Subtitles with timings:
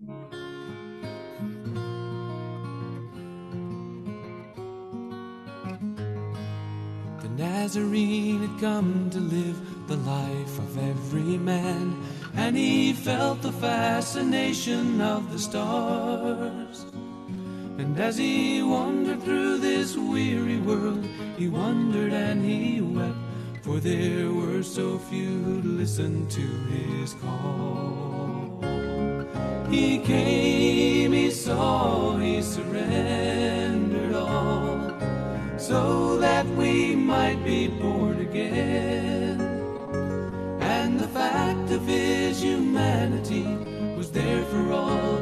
[0.00, 0.08] The
[7.36, 12.02] Nazarene had come to live the life of every man,
[12.34, 16.86] and he felt the fascination of the stars.
[17.76, 21.04] And as he wandered through this weary world,
[21.36, 23.18] he wondered and he wept,
[23.62, 28.09] for there were so few who listened to his call.
[29.70, 34.92] He came, he saw, he surrendered all,
[35.56, 39.40] so that we might be born again.
[40.60, 43.46] And the fact of his humanity
[43.96, 45.19] was there for all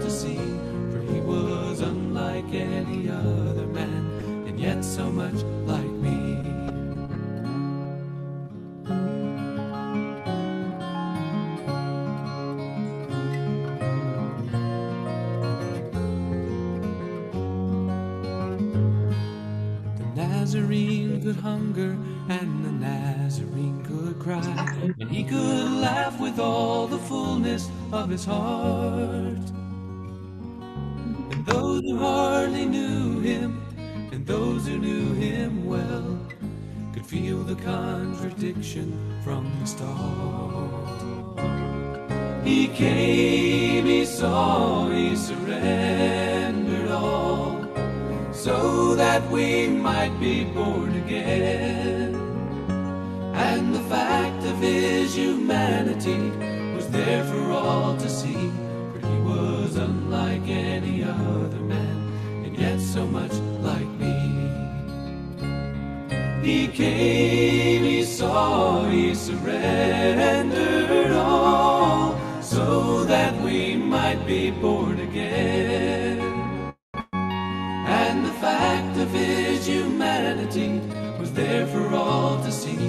[20.49, 21.95] Nazarene could hunger
[22.31, 24.41] and the Nazarene could cry,
[24.99, 29.45] and he could laugh with all the fullness of his heart.
[31.33, 33.61] And those who hardly knew him,
[34.11, 36.19] and those who knew him well,
[36.95, 40.89] could feel the contradiction from the start.
[42.43, 45.98] He came, he saw, he surrendered
[48.49, 52.15] so that we might be born again.
[53.35, 56.31] And the fact of his humanity
[56.75, 58.51] was there for all to see,
[58.91, 61.97] for he was unlike any other man,
[62.45, 63.35] and yet so much
[63.69, 64.17] like me.
[66.43, 74.78] He came, he saw, he surrendered all, so that we might be born
[81.73, 82.88] for all to see,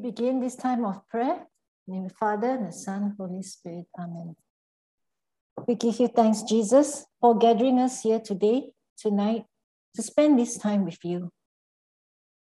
[0.00, 1.46] begin this time of prayer.
[1.88, 3.86] In the Father, the Son, Holy Spirit.
[3.98, 4.36] Amen.
[5.66, 9.44] We give you thanks, Jesus, for gathering us here today, tonight,
[9.94, 11.30] to spend this time with you.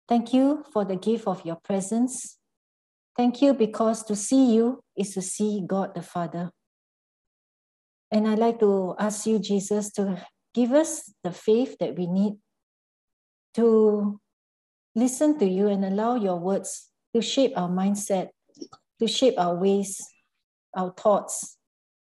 [0.07, 2.37] Thank you for the gift of your presence.
[3.17, 6.51] Thank you because to see you is to see God the Father.
[8.11, 12.33] And I'd like to ask you, Jesus, to give us the faith that we need
[13.55, 14.19] to
[14.95, 18.29] listen to you and allow your words to shape our mindset,
[18.99, 19.99] to shape our ways,
[20.75, 21.57] our thoughts,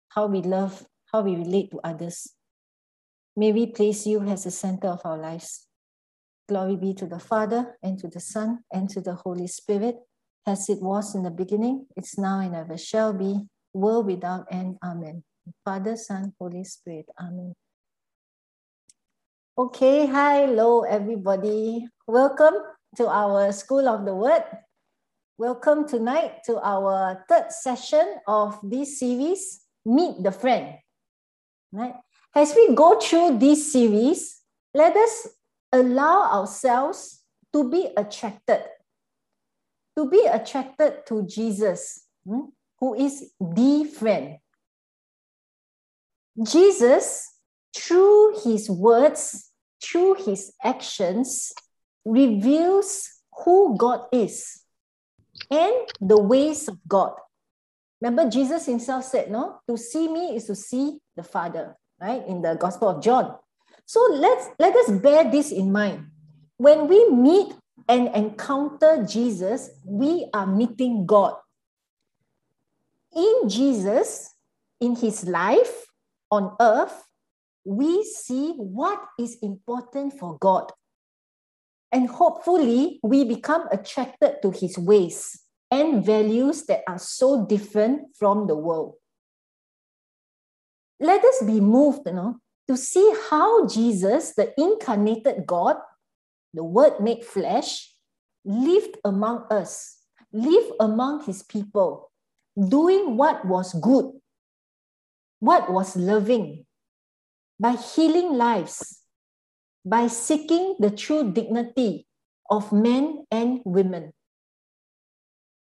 [0.09, 2.35] how we love, how we relate to others.
[3.37, 5.67] May we place you as the center of our lives.
[6.49, 9.97] Glory be to the Father, and to the Son, and to the Holy Spirit,
[10.45, 14.77] as it was in the beginning, it's now, and ever shall be, world without end.
[14.85, 15.23] Amen.
[15.65, 17.07] Father, Son, Holy Spirit.
[17.19, 17.55] Amen.
[19.57, 21.87] Okay, hi, hello, everybody.
[22.07, 22.55] Welcome
[22.97, 24.45] to our School of the Word.
[25.39, 30.77] Welcome tonight to our third session of this series, Meet the Friend.
[31.73, 31.95] Right?
[32.35, 34.43] As we go through this series,
[34.75, 35.29] let us
[35.73, 38.61] allow ourselves to be attracted,
[39.97, 44.37] to be attracted to Jesus, hmm, who is the friend.
[46.45, 47.39] Jesus,
[47.75, 49.51] through his words,
[49.83, 51.55] through his actions,
[52.05, 54.62] reveals who God is
[55.51, 57.13] and the ways of God.
[58.01, 62.27] Remember, Jesus himself said, No, to see me is to see the Father, right?
[62.27, 63.37] In the Gospel of John.
[63.87, 66.07] So let's let us bear this in mind.
[66.57, 67.55] When we meet
[67.89, 71.37] and encounter Jesus, we are meeting God.
[73.15, 74.35] In Jesus,
[74.81, 75.87] in his life
[76.31, 77.05] on earth,
[77.65, 80.73] we see what is important for God.
[81.93, 85.39] And hopefully, we become attracted to his ways
[85.71, 88.95] and values that are so different from the world.
[90.99, 95.77] Let us be moved you know, to see how Jesus, the incarnated God,
[96.55, 97.95] the Word made flesh,
[98.45, 99.99] lived among us,
[100.33, 102.11] lived among his people,
[102.57, 104.13] doing what was good,
[105.41, 106.65] what was loving,
[107.59, 109.02] by healing lives,
[109.85, 112.07] by seeking the true dignity
[112.51, 114.13] of men and women.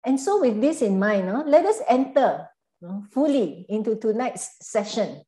[0.05, 2.49] And so, with this in mind, uh, let us enter
[3.11, 5.23] fully into tonight's session.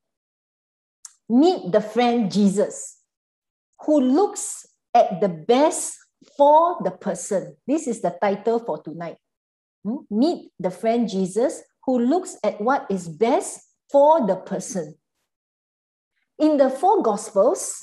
[1.28, 2.98] Meet the friend Jesus,
[3.80, 5.96] who looks at the best
[6.36, 7.56] for the person.
[7.66, 9.16] This is the title for tonight.
[9.84, 10.04] Hmm?
[10.10, 13.60] Meet the friend Jesus, who looks at what is best
[13.90, 14.94] for the person.
[16.38, 17.82] In the four Gospels,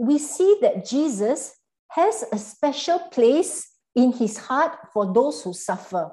[0.00, 1.54] we see that Jesus
[1.88, 6.12] has a special place in his heart for those who suffer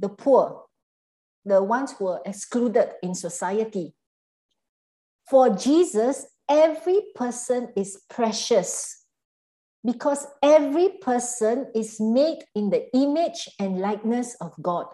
[0.00, 0.64] the poor,
[1.44, 3.94] the ones who are excluded in society.
[5.30, 9.04] For Jesus, every person is precious
[9.84, 14.86] because every person is made in the image and likeness of God.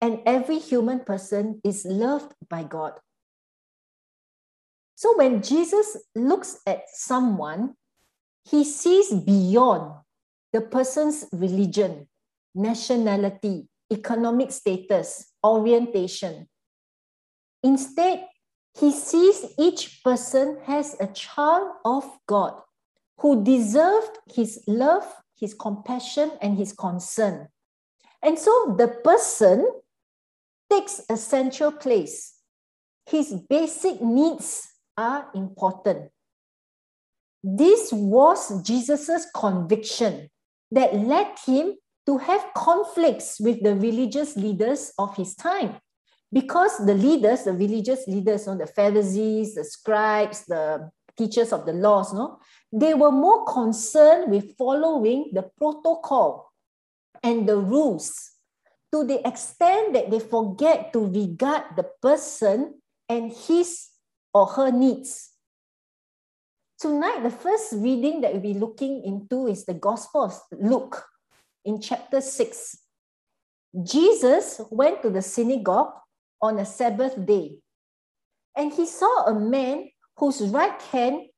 [0.00, 2.94] And every human person is loved by God.
[4.98, 7.74] So when Jesus looks at someone,
[8.42, 9.92] he sees beyond
[10.52, 12.08] the person's religion,
[12.52, 16.48] nationality, economic status, orientation.
[17.62, 18.26] Instead,
[18.76, 22.60] he sees each person as a child of God
[23.18, 25.06] who deserved his love,
[25.38, 27.46] his compassion, and his concern.
[28.20, 29.64] And so the person
[30.68, 32.34] takes a central place.
[33.06, 34.66] His basic needs
[34.98, 36.10] are important.
[37.42, 40.28] This was Jesus' conviction
[40.72, 45.76] that led him to have conflicts with the religious leaders of his time.
[46.32, 51.64] Because the leaders, the religious leaders, you know, the Pharisees, the scribes, the teachers of
[51.64, 52.38] the laws, no,
[52.72, 56.52] they were more concerned with following the protocol
[57.22, 58.32] and the rules
[58.92, 62.74] to the extent that they forget to regard the person
[63.08, 63.87] and his
[64.38, 65.30] or her needs.
[66.78, 71.04] Tonight, the first reading that we'll be looking into is the Gospel of Luke,
[71.64, 72.78] in chapter 6.
[73.82, 75.92] Jesus went to the synagogue
[76.40, 77.58] on a Sabbath day
[78.56, 81.28] and he saw a man whose right hand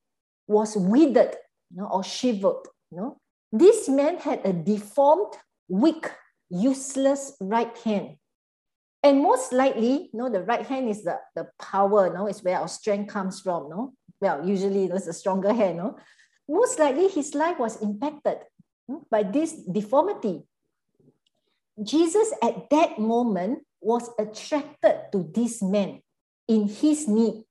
[0.46, 1.34] was withered
[1.74, 2.62] you know, or shivered.
[2.92, 3.16] You know?
[3.50, 5.34] This man had a deformed,
[5.68, 6.06] weak,
[6.50, 8.16] useless right hand.
[9.02, 12.42] And most likely, you know, the right hand is the, the power, you know, is
[12.42, 13.70] where our strength comes from.
[13.70, 13.94] No?
[14.20, 15.78] Well, usually it's a stronger hand.
[15.78, 15.96] No?
[16.48, 18.38] Most likely his life was impacted
[19.10, 20.42] by this deformity.
[21.82, 26.02] Jesus at that moment was attracted to this man
[26.46, 27.44] in his need.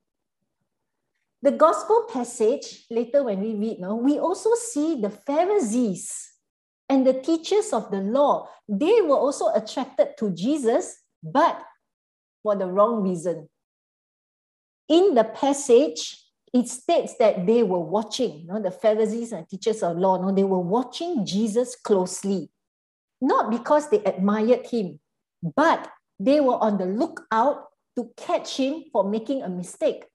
[1.42, 6.34] The gospel passage, later when we read, no, we also see the Pharisees
[6.90, 8.50] and the teachers of the law.
[8.68, 11.62] They were also attracted to Jesus, but
[12.44, 13.50] for the wrong reason.
[14.88, 16.24] In the passage,
[16.54, 20.26] it states that they were watching, you know, the Pharisees and teachers of law, you
[20.26, 22.50] know, they were watching Jesus closely,
[23.22, 25.00] not because they admired him,
[25.56, 30.06] but they were on the lookout to catch him for making a mistake.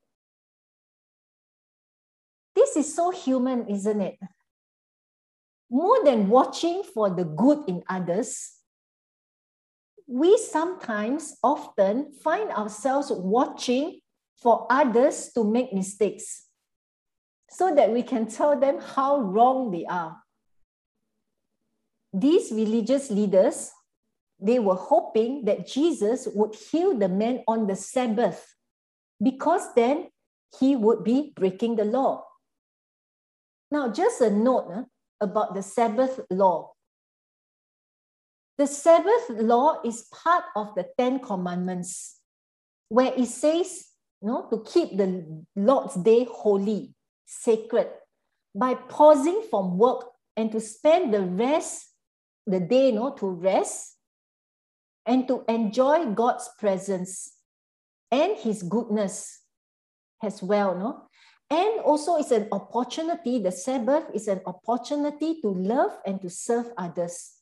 [2.57, 4.19] This is so human, isn't it?
[5.71, 8.54] More than watching for the good in others,
[10.07, 14.01] we sometimes often find ourselves watching
[14.37, 16.47] for others to make mistakes
[17.51, 20.17] so that we can tell them how wrong they are.
[22.13, 23.71] These religious leaders,
[24.41, 28.55] they were hoping that Jesus would heal the man on the Sabbath
[29.23, 30.09] because then
[30.61, 32.25] he would be breaking the law.
[33.71, 34.83] Now, just a note uh,
[35.21, 36.74] about the Sabbath law.
[38.57, 42.21] The Sabbath law is part of the Ten Commandments,
[42.89, 43.95] where it says
[44.25, 46.95] know, to keep the Lord's day holy,
[47.27, 47.89] sacred,
[48.55, 50.07] by pausing from work
[50.37, 51.91] and to spend the rest,
[52.47, 53.97] the day, you know, to rest
[55.07, 57.33] and to enjoy God's presence
[58.11, 59.43] and his goodness
[60.23, 60.75] as well.
[60.77, 61.03] No?
[61.51, 66.73] And also it's an opportunity, the Sabbath is an opportunity to love and to serve
[66.79, 67.34] others.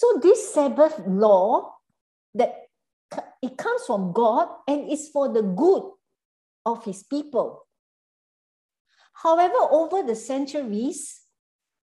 [0.00, 1.76] So this Sabbath law
[2.32, 2.72] that
[3.44, 5.92] it comes from God and is for the good
[6.64, 7.68] of his people.
[9.12, 11.20] However, over the centuries,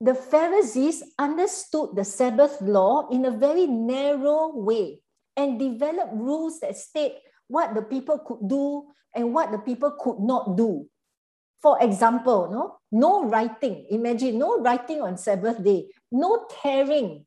[0.01, 4.97] the Pharisees understood the Sabbath law in a very narrow way
[5.37, 10.17] and developed rules that state what the people could do and what the people could
[10.17, 10.89] not do.
[11.61, 13.85] For example, no, no writing.
[13.91, 17.26] Imagine no writing on Sabbath day, no tearing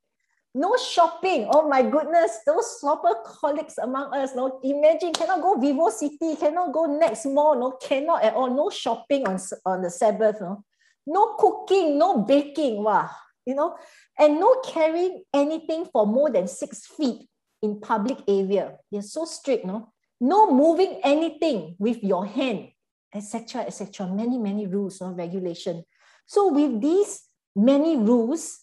[0.54, 1.46] No shopping.
[1.48, 4.34] Oh my goodness, those shopaholics among us.
[4.34, 7.54] No, imagine cannot go VivoCity, cannot go NEX mall.
[7.54, 8.50] No, cannot at all.
[8.50, 10.40] No shopping on on the Sabbath.
[10.40, 10.64] No,
[11.06, 12.82] no cooking, no baking.
[12.82, 13.10] Wow,
[13.46, 13.76] you know,
[14.18, 17.28] and no carrying anything for more than six feet
[17.62, 18.74] in public area.
[18.90, 19.64] They're so strict.
[19.64, 22.70] No, no moving anything with your hand,
[23.14, 24.08] etc., etc.
[24.08, 25.84] Many many rules, no regulation.
[26.26, 27.22] So with these
[27.54, 28.59] many rules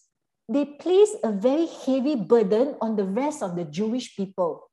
[0.48, 4.70] they place a very heavy burden on the rest of the Jewish people.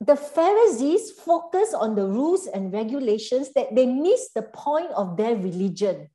[0.00, 5.34] The Pharisees focus on the rules and regulations that they miss the point of their
[5.34, 6.08] religion,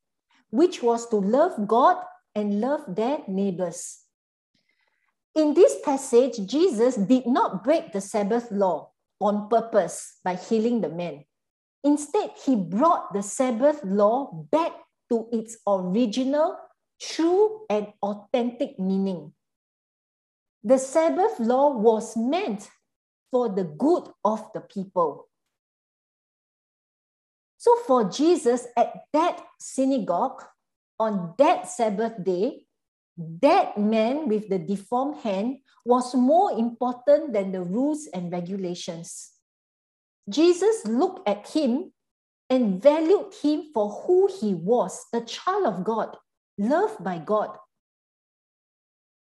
[0.51, 1.97] which was to love God
[2.35, 3.99] and love their neighbors.
[5.35, 10.89] In this passage, Jesus did not break the Sabbath law on purpose by healing the
[10.89, 11.25] man.
[11.83, 14.71] Instead, he brought the Sabbath law back
[15.09, 16.57] to its original
[17.11, 19.33] true and authentic meaning.
[20.63, 22.69] The Sabbath law was meant
[23.31, 25.27] for the good of the people.
[27.57, 30.43] So, for Jesus at that synagogue
[30.99, 32.65] on that Sabbath day,
[33.17, 39.31] that man with the deformed hand was more important than the rules and regulations.
[40.29, 41.91] Jesus looked at him
[42.49, 46.15] and valued him for who he was, a child of God
[46.57, 47.57] loved by God.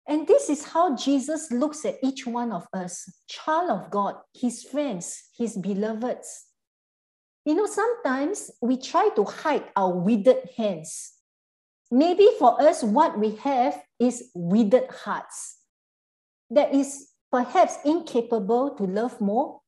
[0.09, 4.65] And this is how Jesus looks at each one of us, child of God, his
[4.65, 6.47] friends, his beloveds.
[7.45, 11.13] You know, sometimes we try to hide our withered hands.
[11.91, 15.59] Maybe for us, what we have is withered hearts
[16.51, 19.61] that is perhaps incapable to love more,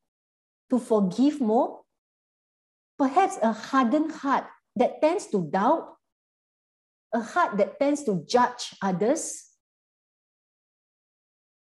[0.69, 1.81] to forgive more,
[2.97, 4.45] perhaps a hardened heart
[4.75, 5.94] that tends to doubt
[7.15, 9.45] a heart that tends to judge others,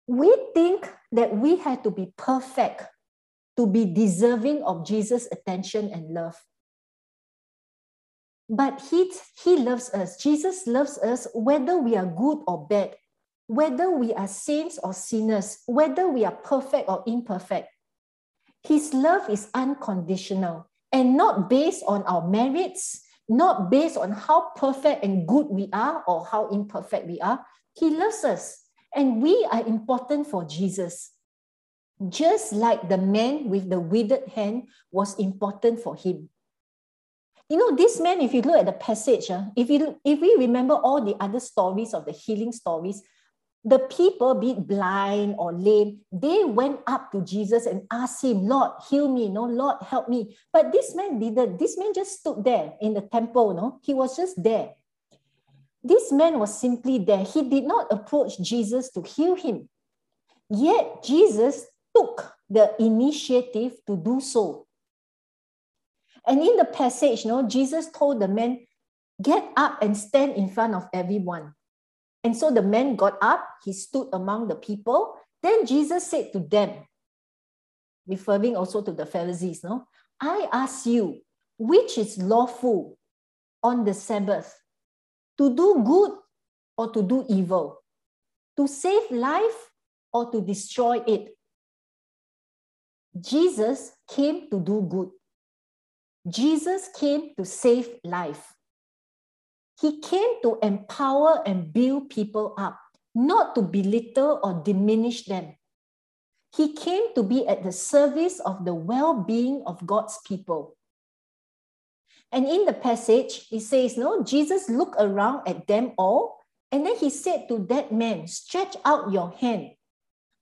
[0.07, 2.83] we think that we have to be perfect
[3.57, 6.35] to be deserving of Jesus' attention and love.
[8.49, 9.11] But he,
[9.43, 10.17] he loves us.
[10.17, 12.95] Jesus loves us whether we are good or bad,
[13.47, 17.67] whether we are saints or sinners, whether we are perfect or imperfect.
[18.63, 25.03] His love is unconditional and not based on our merits, not based on how perfect
[25.03, 27.45] and good we are or how imperfect we are.
[27.75, 28.59] He loves us,
[28.93, 31.11] and we are important for Jesus.
[32.09, 36.29] Just like the man with the withered hand was important for him.
[37.47, 40.35] You know, this man, if you look at the passage, uh, if, you, if we
[40.39, 43.01] remember all the other stories of the healing stories,
[43.63, 48.47] the people, be it blind or lame, they went up to Jesus and asked him,
[48.47, 50.35] Lord, heal me, no, Lord, help me.
[50.51, 51.59] But this man didn't.
[51.59, 53.79] This man just stood there in the temple, no?
[53.83, 54.71] He was just there.
[55.83, 57.23] This man was simply there.
[57.23, 59.69] He did not approach Jesus to heal him.
[60.49, 64.67] Yet Jesus took the initiative to do so.
[66.25, 68.65] And in the passage, no, Jesus told the man,
[69.21, 71.53] Get up and stand in front of everyone.
[72.23, 75.15] And so the man got up, he stood among the people.
[75.41, 76.85] Then Jesus said to them,
[78.07, 79.87] referring also to the Pharisees, no?
[80.19, 81.21] I ask you,
[81.57, 82.97] which is lawful
[83.63, 84.53] on the Sabbath,
[85.37, 86.11] to do good
[86.77, 87.79] or to do evil,
[88.57, 89.71] to save life
[90.13, 91.35] or to destroy it?
[93.19, 95.09] Jesus came to do good.
[96.27, 98.53] Jesus came to save life.
[99.81, 102.79] He came to empower and build people up,
[103.15, 105.55] not to belittle or diminish them.
[106.55, 110.77] He came to be at the service of the well being of God's people.
[112.31, 116.37] And in the passage, he says, No, Jesus looked around at them all,
[116.71, 119.71] and then he said to that man, Stretch out your hand.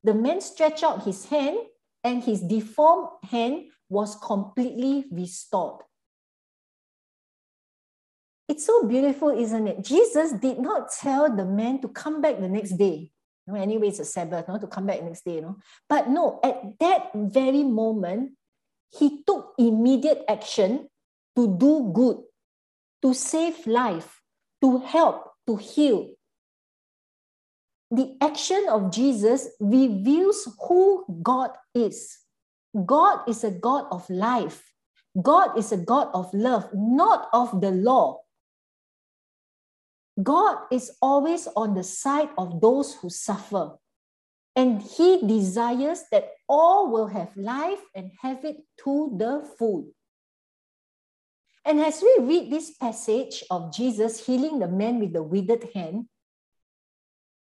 [0.03, 1.57] The man stretched out his hand,
[2.03, 5.81] and his deformed hand was completely restored.
[8.49, 9.83] It's so beautiful, isn't it?
[9.83, 13.11] Jesus did not tell the man to come back the next day.
[13.45, 15.39] Know, anyway, it's a Sabbath, not to come back next day.
[15.39, 15.57] Know?
[15.87, 18.31] But no, at that very moment,
[18.89, 20.89] he took immediate action
[21.35, 22.17] to do good,
[23.03, 24.19] to save life,
[24.63, 26.09] to help, to heal.
[27.91, 32.17] The action of Jesus reveals who God is.
[32.85, 34.73] God is a God of life.
[35.21, 38.21] God is a God of love, not of the law.
[40.21, 43.77] God is always on the side of those who suffer.
[44.55, 49.87] And he desires that all will have life and have it to the full.
[51.63, 56.07] And as we read this passage of Jesus healing the man with the withered hand,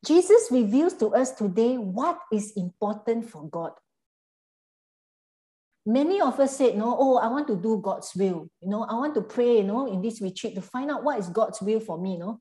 [0.04, 3.72] Jesus reveals to us today what is important for God.
[5.84, 8.48] Many of us said, no, oh, I want to do God's will.
[8.60, 11.18] You know, I want to pray, you know, in this retreat to find out what
[11.18, 12.40] is God's will for me, you know.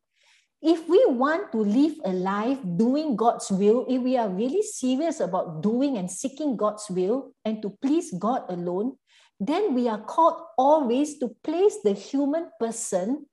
[0.65, 5.19] If we want to live a life doing God's will, if we are really serious
[5.19, 8.97] about doing and seeking God's will and to please God alone,
[9.39, 13.27] then we are called always to place the human person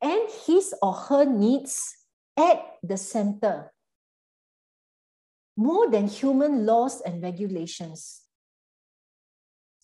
[0.00, 1.90] and his or her needs
[2.38, 3.72] at the center.
[5.56, 8.22] More than human laws and regulations.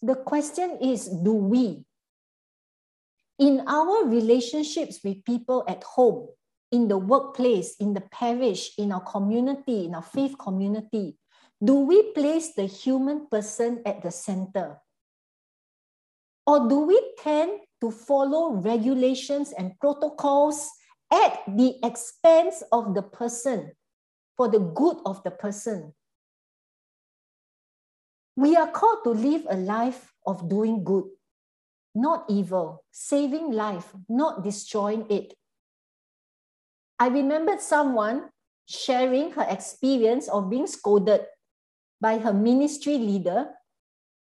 [0.03, 1.83] The question is do we,
[3.41, 6.29] in our relationships with people at home,
[6.73, 11.17] in the workplace, in the parish, in our community, in our faith community,
[11.63, 14.81] do we place the human person at the center?
[16.47, 20.71] Or do we tend to follow regulations and protocols
[21.13, 23.73] at the expense of the person
[24.37, 25.93] for the good of the person?
[28.37, 31.05] We are called to live a life of doing good,
[31.95, 35.35] not evil, saving life, not destroying it.
[37.01, 38.29] I remembered someone
[38.69, 41.25] sharing her experience of being scolded
[41.99, 43.49] by her ministry leader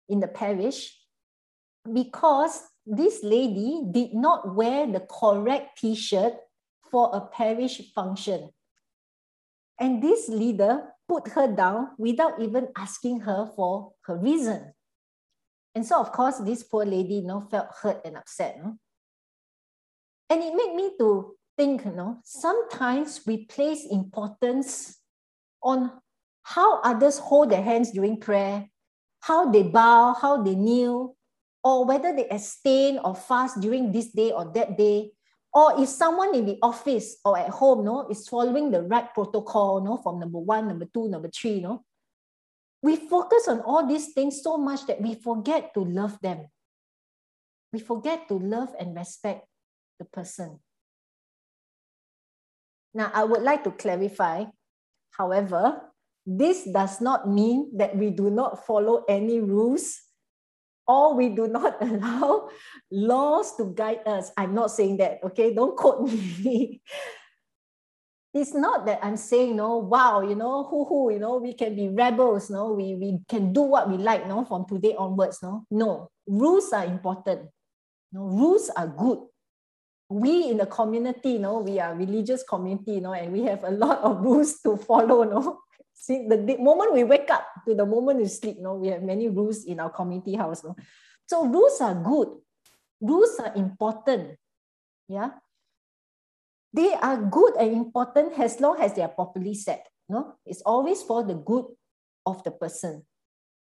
[0.08, 0.96] in the parish
[1.92, 6.34] because this lady did not wear the correct t shirt
[6.88, 8.50] for a parish function.
[9.80, 14.72] And this leader put her down without even asking her for her reason.
[15.74, 18.62] And so, of course, this poor lady you know, felt hurt and upset.
[18.62, 18.78] Know?
[20.30, 24.98] And it made me to think, you know, sometimes we place importance
[25.62, 25.92] on
[26.42, 28.68] how others hold their hands during prayer,
[29.20, 31.16] how they bow, how they kneel,
[31.62, 35.10] or whether they abstain or fast during this day or that day,
[35.54, 39.80] or if someone in the office or at home no, is following the right protocol
[39.80, 41.84] no, from number one, number two, number three, no,
[42.82, 46.48] we focus on all these things so much that we forget to love them.
[47.72, 49.46] We forget to love and respect
[49.98, 50.58] the person.
[52.94, 54.44] Now, I would like to clarify,
[55.16, 55.80] however,
[56.26, 60.00] this does not mean that we do not follow any rules
[60.86, 62.48] or we do not allow
[62.90, 64.30] laws to guide us.
[64.36, 65.54] I'm not saying that, okay?
[65.54, 66.82] Don't quote me.
[68.34, 71.76] it's not that I'm saying, no, wow, you know, who, who, you know, we can
[71.76, 75.66] be rebels, no, we, we can do what we like, no, from today onwards, no.
[75.70, 77.48] No, rules are important.
[78.12, 79.18] No, rules are good.
[80.12, 83.98] We in the community, no, we are religious community, no, and we have a lot
[84.00, 85.60] of rules to follow, no.
[85.94, 89.02] See, the, the moment we wake up to the moment we sleep, no, we have
[89.02, 90.64] many rules in our community house.
[90.64, 90.76] No?
[91.26, 92.28] So rules are good.
[93.00, 94.36] Rules are important.
[95.08, 95.30] Yeah.
[96.72, 99.86] They are good and important as long as they are properly set.
[100.08, 101.66] No, it's always for the good
[102.26, 103.04] of the person.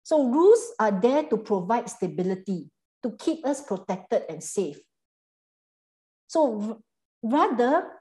[0.02, 2.70] So rules are there to provide stability,
[3.02, 4.80] to keep us protected and safe.
[6.32, 6.80] So
[7.22, 7.92] rather,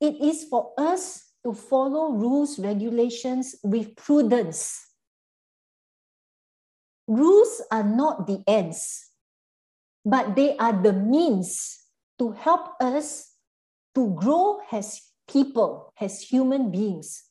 [0.00, 4.82] it is for us to follow rules, regulations with prudence.
[7.06, 9.14] Rules are not the ends,
[10.04, 11.78] but they are the means
[12.18, 13.30] to help us
[13.94, 17.30] to grow as people, as human beings.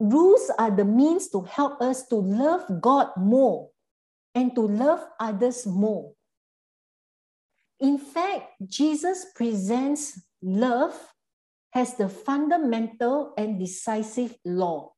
[0.00, 3.68] Rules are the means to help us to love God more
[4.34, 6.15] and to love others more.
[7.80, 10.94] In fact, Jesus presents love
[11.74, 14.92] as the fundamental and decisive law.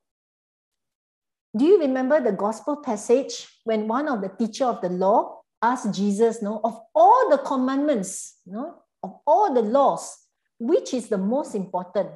[1.56, 5.92] Do you remember the gospel passage when one of the teacher of the law asked
[5.92, 10.16] Jesus, no, of all the commandments, no, of all the laws,
[10.60, 12.10] which is the most important?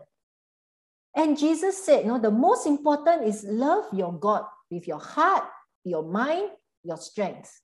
[1.16, 5.44] And Jesus said, no, the most important is love your God with your heart,
[5.84, 6.50] your mind,
[6.84, 7.60] your strength.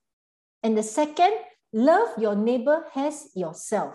[0.62, 1.34] And the second,
[1.72, 3.94] love your neighbor as yourself.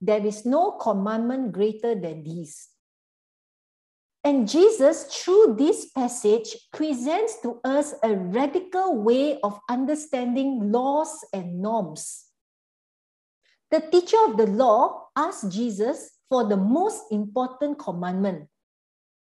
[0.00, 2.68] There is no commandment greater than these.
[4.22, 11.62] And Jesus, through this passage, presents to us a radical way of understanding laws and
[11.62, 12.26] norms.
[13.70, 18.48] The teacher of the law asked Jesus for the most important commandment.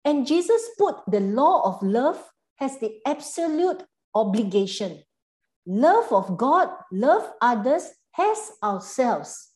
[0.05, 2.23] And Jesus put the law of love
[2.61, 5.03] as the absolute obligation.
[5.65, 9.49] Love of God, love others as ourselves.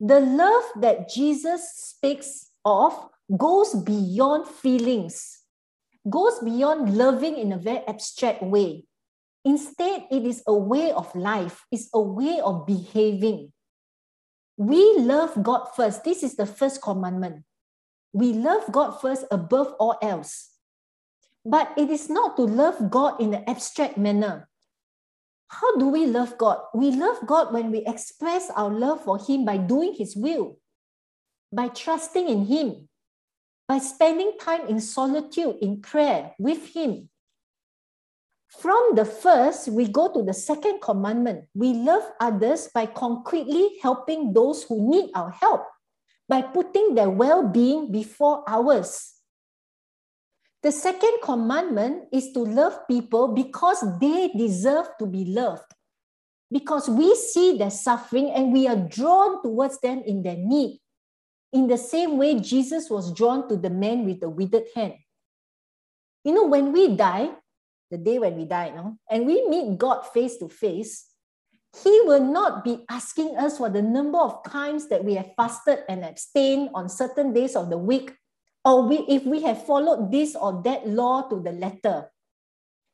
[0.00, 5.38] The love that Jesus speaks of goes beyond feelings,
[6.08, 8.84] goes beyond loving in a very abstract way.
[9.44, 13.52] Instead, it is a way of life, it's a way of behaving.
[14.56, 16.04] We love God first.
[16.04, 17.44] This is the first commandment.
[18.12, 20.50] we love God first above all else.
[21.46, 24.49] But it is not to love God in an abstract manner.
[25.50, 26.62] How do we love God?
[26.72, 30.58] We love God when we express our love for Him by doing His will,
[31.52, 32.88] by trusting in Him,
[33.66, 37.10] by spending time in solitude, in prayer with Him.
[38.46, 41.46] From the first, we go to the second commandment.
[41.54, 45.66] We love others by concretely helping those who need our help,
[46.28, 49.19] by putting their well being before ours.
[50.62, 55.64] The second commandment is to love people because they deserve to be loved.
[56.52, 60.80] Because we see their suffering and we are drawn towards them in their need.
[61.52, 64.94] In the same way, Jesus was drawn to the man with the withered hand.
[66.24, 67.30] You know, when we die,
[67.90, 71.06] the day when we die, no, and we meet God face to face,
[71.82, 75.80] He will not be asking us for the number of times that we have fasted
[75.88, 78.12] and abstained on certain days of the week
[78.64, 82.10] or we, if we have followed this or that law to the letter.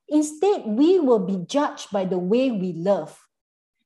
[0.08, 3.18] Instead, we will be judged by the way we love,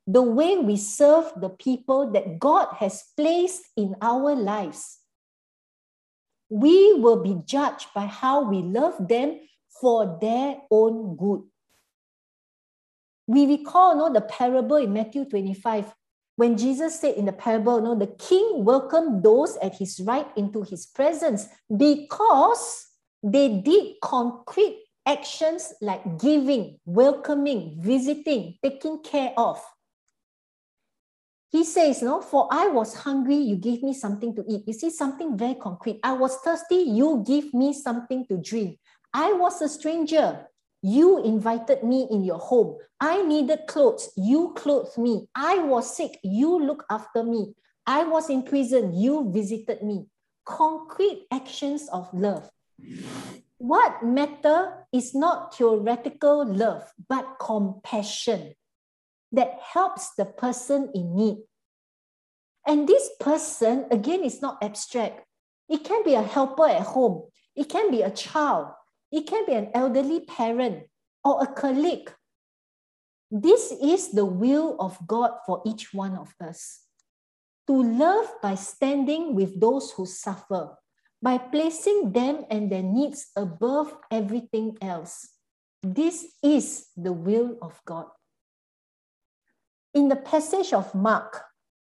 [0.06, 4.98] the way we serve the people that God has placed in our lives.
[6.50, 9.40] We will be judged by how we love them
[9.80, 11.42] for their own good.
[13.26, 15.94] We recall no, the parable in Matthew 25
[16.40, 20.62] when Jesus said in the parable, no, the king welcomed those at his right into
[20.62, 22.86] his presence because
[23.22, 29.60] they did concrete actions like giving, welcoming, visiting, taking care of.
[31.50, 34.62] He says, No, for I was hungry, you gave me something to eat.
[34.66, 36.00] You see, something very concrete.
[36.02, 38.78] I was thirsty, you give me something to drink.
[39.12, 40.46] I was a stranger,
[40.82, 42.78] you invited me in your home.
[43.00, 44.10] I needed clothes.
[44.16, 45.28] You clothed me.
[45.34, 46.18] I was sick.
[46.22, 47.54] You looked after me.
[47.86, 48.94] I was in prison.
[48.94, 50.06] You visited me.
[50.44, 52.50] Concrete actions of love.
[53.58, 58.54] What matter is not theoretical love, but compassion
[59.32, 61.38] that helps the person in need.
[62.66, 65.24] And this person, again, is not abstract.
[65.68, 67.28] It can be a helper at home.
[67.54, 68.72] It can be a child.
[69.12, 70.86] It can be an elderly parent
[71.24, 72.10] or a colleague.
[73.30, 76.82] This is the will of God for each one of us.
[77.66, 80.76] To love by standing with those who suffer,
[81.22, 85.28] by placing them and their needs above everything else.
[85.82, 88.06] This is the will of God.
[89.94, 91.42] In the passage of Mark,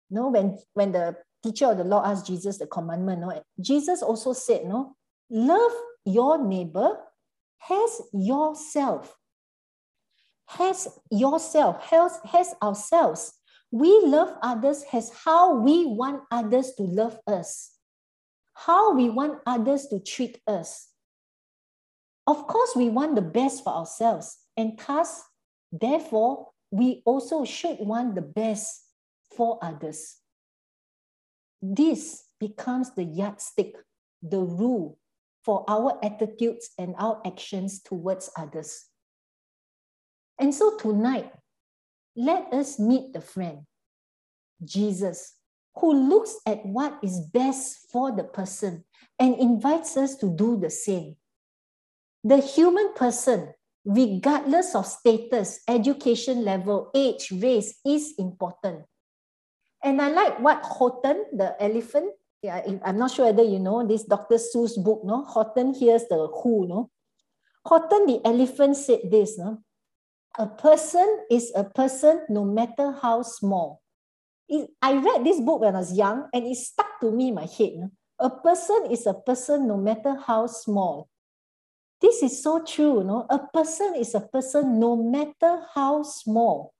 [0.09, 4.33] no, when, when the teacher of the law asked Jesus the commandment, no, Jesus also
[4.33, 4.95] said, no,
[5.29, 5.71] love
[6.05, 6.97] your neighbor
[7.59, 9.15] has yourself.
[10.47, 13.33] Has yourself, has, has ourselves.
[13.71, 17.71] We love others has how we want others to love us,
[18.53, 20.89] how we want others to treat us.
[22.27, 25.23] Of course, we want the best for ourselves, and thus,
[25.71, 28.81] therefore, we also should want the best
[29.35, 30.17] for others.
[31.61, 33.75] This becomes the yardstick,
[34.21, 34.97] the rule
[35.45, 38.85] for our attitudes and our actions towards others.
[40.39, 41.31] And so tonight,
[42.15, 43.59] let us meet the friend,
[44.63, 45.35] Jesus,
[45.75, 48.83] who looks at what is best for the person
[49.19, 51.15] and invites us to do the same.
[52.23, 53.53] The human person,
[53.85, 58.85] regardless of status, education level, age, race, is important.
[59.83, 64.03] And I like what Horton, the elephant, yeah, I'm not sure whether you know this
[64.03, 64.35] Dr.
[64.35, 65.23] Seuss book, no?
[65.23, 66.89] Horton hears the who, no?
[67.65, 69.63] Horton the elephant said this, no?
[70.37, 73.81] A person is a person no matter how small.
[74.47, 77.35] It, I read this book when I was young and it stuck to me in
[77.35, 77.73] my head.
[77.77, 77.89] No?
[78.19, 81.09] A person is a person no matter how small.
[82.01, 83.25] This is so true, no?
[83.29, 86.74] A person is a person no matter how small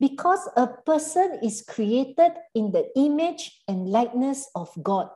[0.00, 5.10] because a person is created in the image and likeness of God.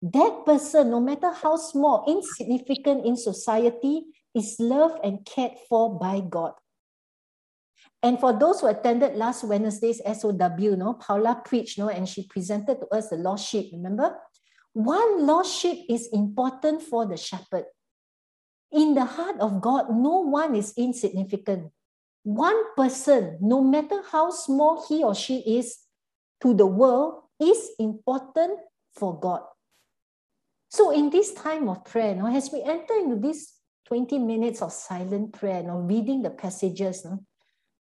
[0.00, 6.20] That person, no matter how small, insignificant in society, is loved and cared for by
[6.20, 6.54] God.
[8.02, 12.80] And for those who attended last Wednesday's SOW, no, Paula preached, no, and she presented
[12.80, 14.16] to us the lost sheep, remember?
[14.72, 17.66] One lost sheep is important for the shepherd.
[18.72, 21.70] In the heart of God, no one is insignificant
[22.22, 25.78] one person, no matter how small he or she is
[26.42, 28.58] to the world, is important
[28.94, 29.42] for God.
[30.70, 33.54] So in this time of prayer, now, as we enter into this
[33.88, 37.20] 20 minutes of silent prayer, now, reading the passages, now,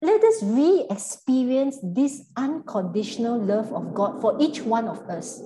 [0.01, 5.41] let us re-experience this unconditional love of God for each one of us,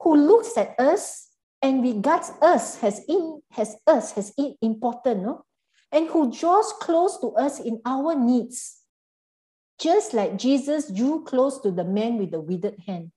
[0.00, 1.28] who looks at us
[1.62, 5.45] and regards us as in has us as it important, no?
[5.92, 8.78] And who draws close to us in our needs,
[9.78, 13.12] just like Jesus drew close to the man with the withered hand.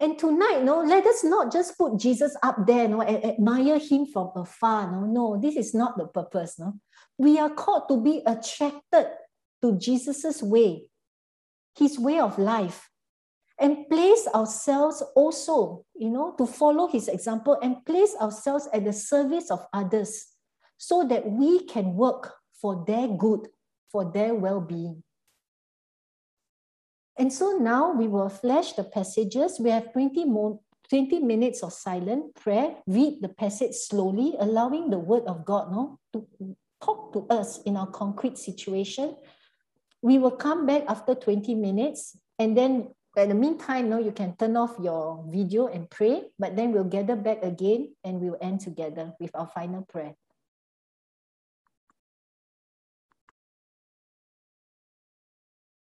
[0.00, 4.06] And tonight, no, let us not just put Jesus up there, no, and admire him
[4.06, 4.90] from afar.
[4.92, 6.58] No, no, this is not the purpose.
[6.58, 6.74] No,
[7.18, 9.08] we are called to be attracted
[9.60, 10.84] to Jesus's way,
[11.76, 12.88] his way of life,
[13.58, 18.92] and place ourselves also, you know, to follow his example and place ourselves at the
[18.92, 20.28] service of others
[20.78, 23.48] so that we can work for their good,
[23.90, 25.02] for their well being.
[27.18, 29.58] And so now we will flash the passages.
[29.58, 32.76] We have 20, more, 20 minutes of silent prayer.
[32.86, 36.24] Read the passage slowly, allowing the word of God no, to
[36.80, 39.16] talk to us in our concrete situation.
[40.00, 42.16] We will come back after 20 minutes.
[42.38, 46.22] And then in the meantime, no, you can turn off your video and pray.
[46.38, 50.14] But then we'll gather back again and we'll end together with our final prayer.